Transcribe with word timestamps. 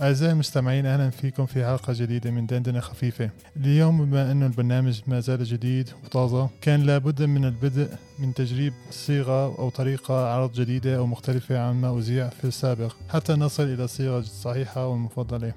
أعزائي 0.00 0.32
المستمعين 0.32 0.86
أهلا 0.86 1.10
فيكم 1.10 1.46
في 1.46 1.64
حلقة 1.64 1.92
جديدة 1.92 2.30
من 2.30 2.46
دندنة 2.46 2.80
خفيفة. 2.80 3.30
اليوم 3.56 4.04
بما 4.04 4.32
أنه 4.32 4.46
البرنامج 4.46 5.00
ما 5.06 5.20
زال 5.20 5.44
جديد 5.44 5.90
وطازة 6.04 6.48
كان 6.60 6.82
لابد 6.82 7.22
من 7.22 7.44
البدء 7.44 7.88
من 8.18 8.34
تجريب 8.34 8.72
صيغة 8.90 9.58
أو 9.58 9.68
طريقة 9.68 10.34
عرض 10.34 10.52
جديدة 10.52 10.96
أو 10.96 11.06
مختلفة 11.06 11.58
عن 11.58 11.74
ما 11.74 11.98
أذيع 11.98 12.28
في 12.28 12.44
السابق 12.44 12.96
حتى 13.08 13.32
نصل 13.32 13.62
إلى 13.62 13.84
الصيغة 13.84 14.18
الصحيحة 14.18 14.86
والمفضلة 14.86 15.52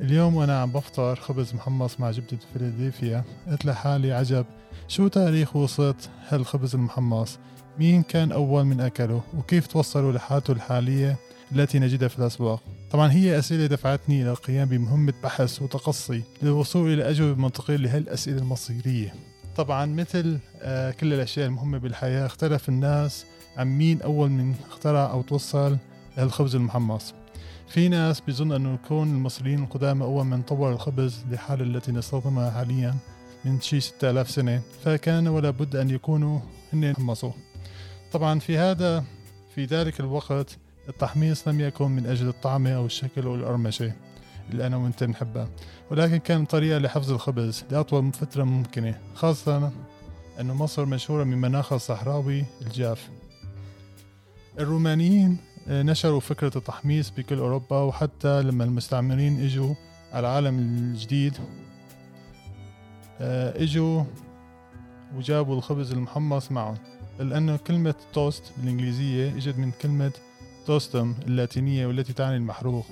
اليوم 0.00 0.36
وأنا 0.36 0.60
عم 0.60 0.72
بفطر 0.72 1.16
خبز 1.16 1.54
محمص 1.54 2.00
مع 2.00 2.10
جبنة 2.10 2.40
فيلادلفيا. 2.52 3.24
قلت 3.50 3.64
لحالي 3.64 4.12
عجب 4.12 4.46
شو 4.88 5.08
تاريخ 5.08 5.56
وصلت 5.56 6.10
هالخبز 6.28 6.74
المحمص؟ 6.74 7.38
مين 7.78 8.02
كان 8.02 8.32
أول 8.32 8.64
من 8.64 8.80
أكله؟ 8.80 9.22
وكيف 9.38 9.66
توصلوا 9.66 10.12
لحالته 10.12 10.52
الحالية 10.52 11.16
التي 11.52 11.78
نجدها 11.78 12.08
في 12.08 12.18
الأسواق؟ 12.18 12.62
طبعا 12.90 13.12
هي 13.12 13.38
أسئلة 13.38 13.66
دفعتني 13.66 14.22
إلى 14.22 14.30
القيام 14.30 14.68
بمهمة 14.68 15.12
بحث 15.22 15.62
وتقصي 15.62 16.22
للوصول 16.42 16.92
إلى 16.92 17.10
أجوبة 17.10 17.40
منطقية 17.42 17.76
لهالأسئلة 17.76 18.38
المصيرية. 18.38 19.14
طبعا 19.56 19.86
مثل 19.86 20.38
آه 20.62 20.90
كل 20.90 21.12
الأشياء 21.14 21.46
المهمة 21.46 21.78
بالحياة 21.78 22.26
اختلف 22.26 22.68
الناس 22.68 23.24
عن 23.56 23.66
مين 23.66 24.02
أول 24.02 24.30
من 24.30 24.54
اخترع 24.70 25.10
أو 25.10 25.22
توصل 25.22 25.76
للخبز 26.18 26.54
المحمص. 26.54 27.14
في 27.68 27.88
ناس 27.88 28.20
بيظن 28.20 28.52
أنه 28.52 28.74
يكون 28.74 29.08
المصريين 29.08 29.62
القدامى 29.62 30.04
أول 30.04 30.24
من 30.24 30.42
طور 30.42 30.72
الخبز 30.72 31.24
للحالة 31.30 31.62
التي 31.64 31.92
نستخدمها 31.92 32.50
حاليا 32.50 32.94
من 33.44 33.60
شي 33.60 33.80
6000 33.80 34.30
سنة 34.30 34.62
فكان 34.84 35.28
ولا 35.28 35.50
بد 35.50 35.76
أن 35.76 35.90
يكونوا 35.90 36.40
هن 36.72 36.94
حمصوا 36.96 37.32
طبعا 38.12 38.38
في 38.38 38.58
هذا 38.58 39.04
في 39.54 39.64
ذلك 39.64 40.00
الوقت 40.00 40.56
التحميص 40.88 41.48
لم 41.48 41.60
يكن 41.60 41.90
من 41.90 42.06
أجل 42.06 42.28
الطعمة 42.28 42.70
أو 42.70 42.86
الشكل 42.86 43.22
أو 43.22 43.34
القرمشة 43.34 43.92
اللي 44.50 44.66
أنا 44.66 44.76
وأنت 44.76 45.04
بنحبها 45.04 45.48
ولكن 45.90 46.16
كان 46.16 46.44
طريقة 46.44 46.78
لحفظ 46.78 47.12
الخبز 47.12 47.64
لأطول 47.70 48.12
فترة 48.12 48.42
ممكنة 48.44 48.98
خاصة 49.14 49.72
أن 50.40 50.46
مصر 50.46 50.86
مشهورة 50.86 51.24
من 51.24 51.38
مناخها 51.38 51.76
الصحراوي 51.76 52.44
الجاف. 52.62 53.08
الرومانيين 54.58 55.36
نشروا 55.68 56.20
فكرة 56.20 56.58
التحميص 56.58 57.10
بكل 57.10 57.38
أوروبا 57.38 57.80
وحتى 57.80 58.42
لما 58.42 58.64
المستعمرين 58.64 59.44
إجوا 59.44 59.74
على 60.12 60.20
العالم 60.20 60.58
الجديد 60.58 61.36
إجوا 63.20 64.04
وجابوا 65.16 65.56
الخبز 65.56 65.92
المحمص 65.92 66.52
معهم 66.52 66.76
لأنه 67.18 67.56
كلمة 67.56 67.94
توست 68.12 68.42
بالإنجليزية 68.56 69.36
إجت 69.36 69.58
من 69.58 69.70
كلمة 69.82 70.12
توستم 70.68 71.14
اللاتينية 71.26 71.86
والتي 71.86 72.12
تعني 72.12 72.36
المحروق 72.36 72.86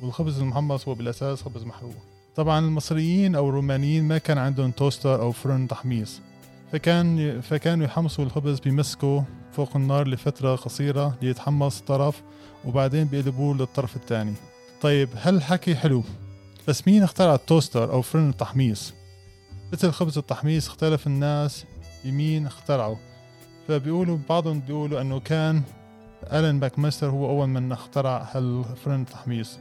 والخبز 0.00 0.40
المحمص 0.40 0.88
هو 0.88 0.94
بالأساس 0.94 1.42
خبز 1.42 1.64
محروق. 1.64 1.94
طبعا 2.36 2.58
المصريين 2.58 3.34
أو 3.34 3.48
الرومانيين 3.48 4.04
ما 4.04 4.18
كان 4.18 4.38
عندهم 4.38 4.70
توستر 4.70 5.22
أو 5.22 5.32
فرن 5.32 5.68
تحميص 5.68 6.20
فكان 6.72 7.40
فكانوا 7.40 7.84
يحمصوا 7.86 8.24
الخبز 8.24 8.60
بيمسكوا 8.60 9.22
فوق 9.52 9.76
النار 9.76 10.08
لفترة 10.08 10.56
قصيرة 10.56 11.18
ليتحمص 11.22 11.80
طرف 11.80 12.22
وبعدين 12.64 13.04
بيقلبوه 13.04 13.56
للطرف 13.56 13.96
الثاني. 13.96 14.34
طيب 14.80 15.08
هالحكي 15.14 15.74
حلو؟ 15.74 16.02
بس 16.68 16.88
مين 16.88 17.02
اخترع 17.02 17.34
ال 17.34 17.41
toaster 17.41 17.92
أو 17.92 18.02
فرن 18.02 18.28
التحميص؟ 18.28 18.94
مثل 19.72 19.90
خبز 19.90 20.18
التحميص 20.18 20.68
اختلف 20.68 21.06
الناس 21.06 21.64
بمين 22.04 22.46
اخترعه 22.46 22.98
فبيقولوا 23.68 24.18
بعضهم 24.28 24.60
بيقولوا 24.60 25.00
أنه 25.00 25.20
كان 25.20 25.62
الين 26.32 26.60
باكماستر 26.60 27.10
هو 27.10 27.30
أول 27.30 27.46
من 27.46 27.72
اخترع 27.72 28.28
هالفرن 28.32 29.00
التحميص 29.00 29.58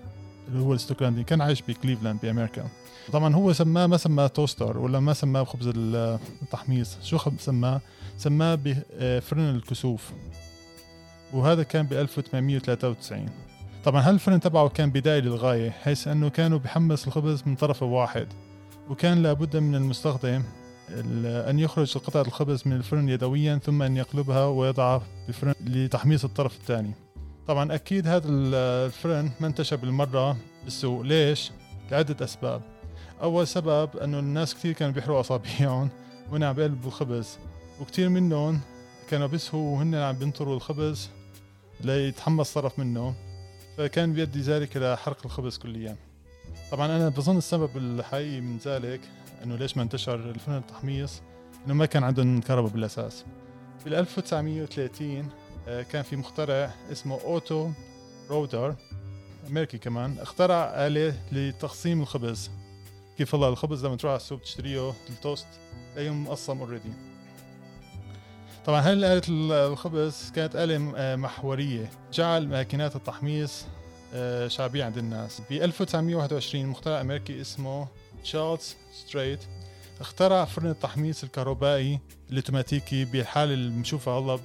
اللي 0.48 0.60
هو 0.60 0.74
السكوتلاندي 0.74 1.24
كان 1.24 1.42
عايش 1.42 1.62
بكليفلاند 1.62 2.20
بأمريكا. 2.22 2.68
طبعا 3.12 3.36
هو 3.36 3.54
سماه 3.54 3.88
ما 3.88 3.98
سماه 3.98 4.28
toaster 4.28 4.78
ولا 4.78 5.00
ما 5.00 5.14
سماه 5.14 5.42
بخبز 5.42 5.72
التحميص. 5.76 6.98
شو 7.04 7.18
سماه؟ 7.40 7.82
سماه 8.18 8.56
بفرن 8.64 9.50
الكسوف. 9.50 10.12
وهذا 11.34 11.64
كان 11.64 11.86
ب 11.86 11.94
1893 11.94 13.30
طبعا 13.86 14.02
هالفرن 14.02 14.40
تبعه 14.40 14.70
كان 14.70 14.90
بداية 14.90 15.20
للغاية 15.20 15.70
حيث 15.70 16.08
أنه 16.08 16.30
كانوا 16.30 16.60
بحمص 16.60 17.08
الخبز 17.08 17.44
من 17.46 17.56
طرف 17.56 17.84
واحد. 17.84 18.28
وكان 18.90 19.24
لابد 19.24 19.58
من 19.58 19.76
المستخدم 19.76 20.44
أن 21.50 21.60
يخرج 21.60 21.98
قطعة 21.98 22.22
الخبز 22.22 22.64
من 22.66 22.74
الفرن 22.74 23.10
يدويا 23.10 23.60
ثم 23.64 23.82
أن 23.82 23.98
يقلبها 23.98 24.46
ويضعها 24.46 25.02
بفرن 25.28 25.54
لتحميص 25.62 26.24
الطرف 26.24 26.56
الثاني. 26.56 26.92
طبعا 27.48 27.76
أكيد 27.76 28.08
هذا 28.08 28.28
الفرن 28.30 29.32
ما 29.40 29.48
انتشر 29.48 29.76
بالمرة 29.76 30.38
بالسوق. 30.64 31.02
ليش؟ 31.02 31.52
لعدة 31.92 32.26
أسباب. 32.26 32.62
أول 33.22 33.48
سبب 33.48 33.98
أنه 33.98 34.20
الناس 34.20 34.56
كثير 34.56 34.74
كانوا 34.74 34.94
بيحرقوا 34.94 35.20
أصابعهم 35.20 35.90
وهن 36.32 36.44
عم 36.44 36.54
بيقلبوا 36.54 36.88
الخبز 36.88 37.38
وكثير 37.82 38.10
منهم 38.10 38.60
كانوا 39.10 39.28
بيسهوا 39.28 39.76
وهن 39.76 39.96
عم 39.96 40.16
بينطروا 40.16 40.56
الخبز 40.56 41.10
ليتحمص 41.82 42.54
طرف 42.54 42.80
منه 42.80 43.16
فكان 43.78 44.14
بيؤدي 44.14 44.42
ذلك 44.42 44.78
إلى 44.78 44.98
حرق 44.98 45.18
الخبز 45.26 45.58
كليا. 45.58 45.96
طبعا 46.72 46.86
أنا 46.86 47.10
بظن 47.10 47.38
السبب 47.38 47.78
الحقيقي 47.78 48.42
من 48.42 48.58
ذلك 48.58 49.02
إنه 49.44 49.56
ليش 49.56 49.78
ما 49.78 49.84
انتشر 49.84 50.16
الفن 50.16 50.58
التحميص؟ 50.58 51.22
إنه 51.66 51.74
ما 51.74 51.86
كان 51.86 52.04
عندهم 52.04 52.42
كهرباء 52.42 52.72
بالأساس. 52.72 53.26
بال 53.86 53.96
1930 53.96 55.30
كان 55.68 56.02
في 56.02 56.16
مخترع 56.16 56.74
اسمه 56.92 57.22
أوتو 57.22 57.72
رودر 58.30 58.76
أمريكي 59.48 59.78
كمان 59.78 60.20
اخترع 60.20 60.74
آلة 60.76 61.14
لتقسيم 61.32 62.02
الخبز. 62.02 62.52
كيف 63.18 63.34
والله 63.34 63.50
الخبز 63.50 63.86
لما 63.86 63.96
تروح 63.96 64.12
على 64.12 64.22
السوق 64.22 64.42
تشتريه 64.42 64.94
التوست 65.10 65.48
تلاقيه 65.94 66.10
مقسم 66.10 66.60
already 66.60 66.94
طبعا 68.66 68.82
هاي 68.82 68.94
آلة 68.94 69.22
الخبز 69.30 70.32
كانت 70.36 70.56
آلة 70.56 70.78
محورية. 71.16 71.90
جعل 72.14 72.48
ماكينات 72.48 72.96
التحميص 72.96 73.66
شعبية 74.48 74.84
عند 74.84 74.98
الناس 74.98 75.42
ب 75.50 75.52
1921 75.54 76.66
مخترع 76.66 77.02
أمريكي 77.02 77.42
اسمه 77.42 77.88
تشارلز 78.24 78.76
ستريت 78.94 79.40
اخترع 80.02 80.46
فرن 80.46 80.70
التحميص 80.70 81.24
الكهربائي 81.24 82.00
الاوتوماتيكي 82.30 83.06
بالحالة 83.06 83.54
اللي 83.54 83.70
بنشوفها 83.70 84.20
هلا 84.20 84.40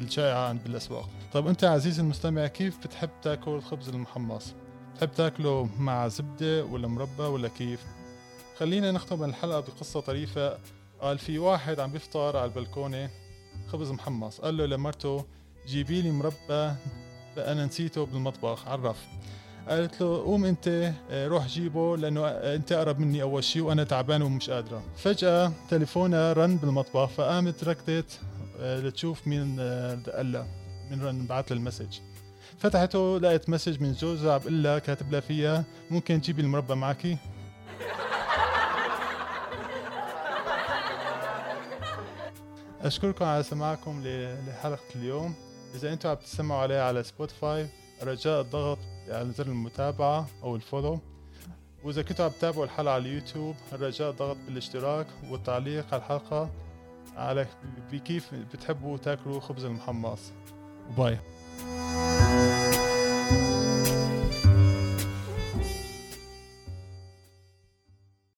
الشائعة 0.00 0.48
عند 0.48 0.62
بالأسواق 0.64 1.08
طيب 1.32 1.46
أنت 1.46 1.64
عزيزي 1.64 2.02
المستمع 2.02 2.46
كيف 2.46 2.78
بتحب 2.78 3.10
تاكل 3.22 3.50
الخبز 3.50 3.88
المحمص؟ 3.88 4.54
بتحب 4.94 5.12
تاكله 5.12 5.68
مع 5.78 6.08
زبدة 6.08 6.64
ولا 6.64 6.88
مربى 6.88 7.22
ولا 7.22 7.48
كيف؟ 7.48 7.80
خلينا 8.58 8.92
نختم 8.92 9.24
الحلقة 9.24 9.60
بقصة 9.60 10.00
طريفة 10.00 10.58
قال 11.00 11.18
في 11.18 11.38
واحد 11.38 11.80
عم 11.80 11.92
بيفطر 11.92 12.36
على 12.36 12.44
البلكونة 12.44 13.10
خبز 13.68 13.90
محمص 13.90 14.40
قال 14.40 14.56
له 14.56 14.66
لمرته 14.66 15.24
جيبي 15.66 16.02
لي 16.02 16.10
مربى 16.10 16.74
فأنا 17.36 17.66
نسيته 17.66 18.06
بالمطبخ 18.06 18.68
عرف. 18.68 18.96
قالت 19.68 20.00
له 20.00 20.16
قوم 20.22 20.44
أنت 20.44 20.92
روح 21.12 21.46
جيبه 21.46 21.96
لأنه 21.96 22.26
أنت 22.28 22.72
أقرب 22.72 23.00
مني 23.00 23.22
أول 23.22 23.44
شيء 23.44 23.62
وأنا 23.62 23.84
تعبان 23.84 24.22
ومش 24.22 24.50
قادرة. 24.50 24.82
فجأة 24.96 25.52
تليفونها 25.70 26.32
رن 26.32 26.56
بالمطبخ 26.56 27.08
فقامت 27.08 27.64
ركضت 27.64 28.20
لتشوف 28.60 29.26
مين 29.26 29.56
دق 30.02 30.20
لها 30.20 30.46
من 30.90 31.02
رن 31.02 31.26
بعت 31.26 31.50
لها 31.50 31.58
ال 31.58 31.62
message. 31.62 31.98
فتحته 32.58 33.18
لقيت 33.18 33.48
message 33.50 33.82
من 33.82 33.92
جوزها 33.92 34.34
عم 34.34 34.38
بقول 34.38 34.62
لها 34.62 34.78
كاتب 34.78 35.12
لها 35.12 35.20
فيها 35.20 35.64
ممكن 35.90 36.20
تجيبي 36.20 36.42
المربى 36.42 36.74
معك 36.74 37.06
أشكركم 42.82 43.24
على 43.24 43.42
سماعكم 43.42 44.02
لحلقة 44.04 44.80
اليوم. 44.96 45.34
إذا 45.76 45.92
أنتم 45.92 46.08
عم 46.08 46.14
تسمعوا 46.14 46.60
عليها 46.60 46.82
على 46.82 47.02
سبوتيفاي 47.02 47.68
رجاء 48.02 48.40
الضغط 48.40 48.78
على 49.08 49.30
زر 49.30 49.46
المتابعة 49.46 50.26
أو 50.42 50.56
ال 50.56 50.62
follow 50.62 51.00
وإذا 51.84 52.02
كنتوا 52.02 52.24
عم 52.24 52.30
تتابعوا 52.30 52.64
الحلقة 52.64 52.92
على 52.92 53.02
اليوتيوب 53.08 53.56
الرجاء 53.72 54.10
الضغط 54.10 54.36
بالاشتراك 54.46 55.06
والتعليق 55.30 55.86
على 55.94 56.02
الحلقة. 56.02 56.50
على 57.16 57.46
بكيف 57.92 58.34
بتحبوا 58.34 58.96
تاكلوا 58.96 59.40
خبز 59.40 59.64
المحمص. 59.64 60.20
وباي 60.90 61.18